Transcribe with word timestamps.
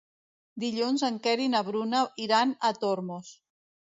Dilluns 0.61 1.03
en 1.09 1.19
Quer 1.27 1.35
i 1.43 1.51
na 1.55 1.61
Bruna 1.69 2.01
iran 2.25 2.57
a 2.69 2.71
Tormos. 2.85 3.33